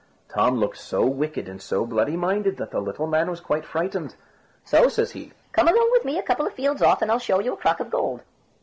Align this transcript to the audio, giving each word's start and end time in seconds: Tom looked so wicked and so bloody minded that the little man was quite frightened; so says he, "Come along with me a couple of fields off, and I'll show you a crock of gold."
Tom 0.29 0.55
looked 0.55 0.79
so 0.79 1.05
wicked 1.05 1.47
and 1.47 1.61
so 1.61 1.85
bloody 1.85 2.17
minded 2.17 2.57
that 2.57 2.71
the 2.71 2.81
little 2.81 3.05
man 3.05 3.29
was 3.29 3.39
quite 3.39 3.63
frightened; 3.63 4.15
so 4.65 4.89
says 4.89 5.11
he, 5.11 5.31
"Come 5.51 5.67
along 5.67 5.89
with 5.91 6.05
me 6.05 6.17
a 6.17 6.23
couple 6.23 6.47
of 6.47 6.53
fields 6.55 6.81
off, 6.81 7.03
and 7.03 7.11
I'll 7.11 7.19
show 7.19 7.39
you 7.39 7.53
a 7.53 7.57
crock 7.57 7.79
of 7.79 7.91
gold." 7.91 8.21